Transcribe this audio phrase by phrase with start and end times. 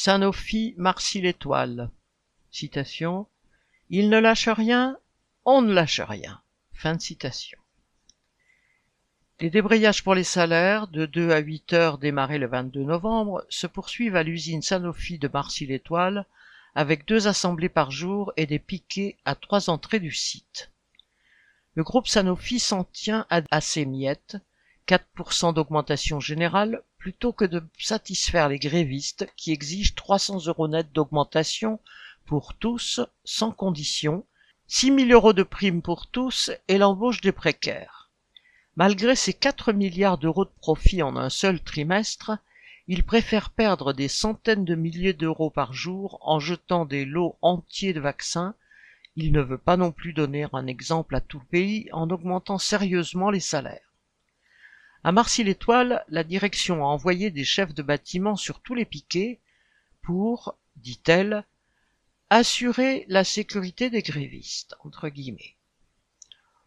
[0.00, 1.90] Sanofi Marcy-l'Étoile.
[2.52, 3.26] Citation.
[3.90, 4.96] Il ne lâche rien,
[5.44, 6.40] on ne lâche rien.
[6.72, 7.58] Fin de citation.
[9.40, 13.66] Les débrayages pour les salaires, de 2 à 8 heures démarrés le 22 novembre, se
[13.66, 16.26] poursuivent à l'usine Sanofi de Marcy-l'Étoile,
[16.76, 20.70] avec deux assemblées par jour et des piquets à trois entrées du site.
[21.74, 24.36] Le groupe Sanofi s'en tient à ses miettes,
[24.86, 31.80] 4% d'augmentation générale, plutôt que de satisfaire les grévistes qui exigent 300 euros net d'augmentation
[32.26, 34.26] pour tous, sans condition,
[34.66, 38.10] 6 000 euros de primes pour tous et l'embauche des précaires.
[38.76, 42.32] Malgré ces 4 milliards d'euros de profit en un seul trimestre,
[42.86, 47.92] ils préfèrent perdre des centaines de milliers d'euros par jour en jetant des lots entiers
[47.92, 48.54] de vaccins.
[49.16, 52.58] Il ne veut pas non plus donner un exemple à tout le pays en augmentant
[52.58, 53.87] sérieusement les salaires.
[55.04, 59.38] À Marcy-l'Étoile, la direction a envoyé des chefs de bâtiment sur tous les piquets
[60.02, 61.44] pour, dit-elle,
[62.30, 65.54] assurer la sécurité des grévistes, entre guillemets.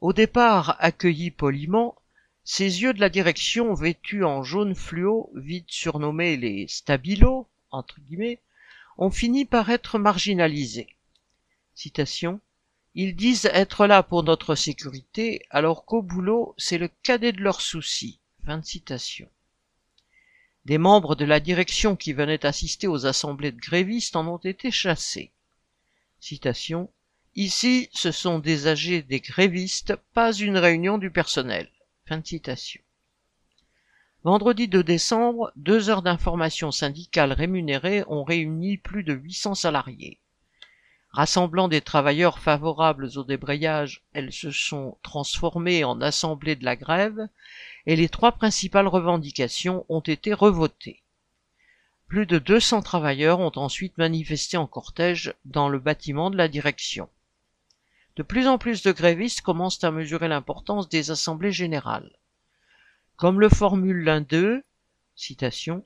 [0.00, 1.96] Au départ accueillis poliment,
[2.44, 8.40] ces yeux de la direction vêtus en jaune fluo, vite surnommés les stabilos, entre guillemets,
[8.96, 10.96] ont fini par être marginalisés.
[11.74, 12.40] Citation.
[12.94, 17.60] Ils disent être là pour notre sécurité, alors qu'au boulot, c'est le cadet de leurs
[17.60, 18.19] soucis.
[18.44, 19.26] Fin de.
[20.64, 24.70] Des membres de la direction qui venaient assister aux assemblées de grévistes en ont été
[24.70, 25.32] chassés.
[26.20, 26.90] Citation.
[27.36, 31.70] Ici, ce sont des âgés des grévistes, pas une réunion du personnel.
[32.06, 32.80] Fin de citation.
[34.22, 40.18] Vendredi 2 décembre, deux heures d'information syndicale rémunérées ont réuni plus de 800 salariés.
[41.12, 47.28] Rassemblant des travailleurs favorables au débrayage, elles se sont transformées en assemblée de la grève
[47.86, 51.02] et les trois principales revendications ont été revotées.
[52.06, 57.08] Plus de 200 travailleurs ont ensuite manifesté en cortège dans le bâtiment de la direction.
[58.16, 62.16] De plus en plus de grévistes commencent à mesurer l'importance des assemblées générales.
[63.16, 64.62] Comme le formule l'un d'eux,
[65.14, 65.84] citation,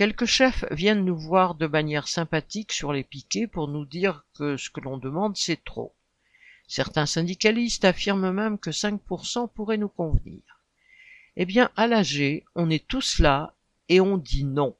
[0.00, 4.56] Quelques chefs viennent nous voir de manière sympathique sur les piquets pour nous dire que
[4.56, 5.94] ce que l'on demande c'est trop.
[6.68, 10.59] Certains syndicalistes affirment même que 5% pourrait nous convenir.
[11.42, 13.54] Eh bien, à l'AG, on est tous là
[13.88, 14.76] et on dit non.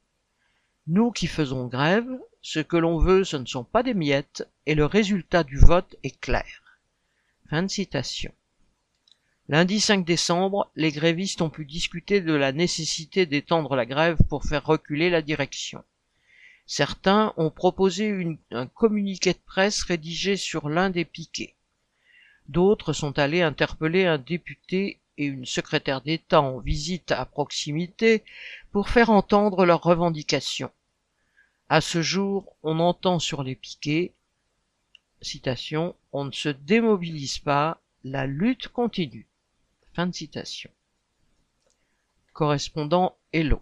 [0.89, 2.07] Nous qui faisons grève,
[2.43, 5.97] ce que l'on veut, ce ne sont pas des miettes, et le résultat du vote
[6.03, 6.79] est clair.
[7.49, 8.35] Fin de citation.
[9.49, 14.45] Lundi 5 décembre, les grévistes ont pu discuter de la nécessité d'étendre la grève pour
[14.45, 15.83] faire reculer la direction.
[16.67, 21.55] Certains ont proposé un communiqué de presse rédigé sur l'un des piquets.
[22.49, 28.25] D'autres sont allés interpeller un député et une secrétaire d'État en visite à proximité
[28.73, 30.73] pour faire entendre leurs revendications.
[31.69, 34.15] À ce jour, on entend sur les piquets,
[36.13, 39.29] on ne se démobilise pas, la lutte continue.
[42.33, 43.61] Correspondant Hello.